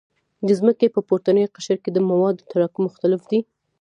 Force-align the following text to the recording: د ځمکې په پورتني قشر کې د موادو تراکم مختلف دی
د 0.47 0.49
ځمکې 0.59 0.87
په 0.95 0.99
پورتني 1.07 1.43
قشر 1.55 1.77
کې 1.83 1.89
د 1.93 1.97
موادو 2.09 2.47
تراکم 2.51 2.81
مختلف 2.87 3.21
دی 3.31 3.39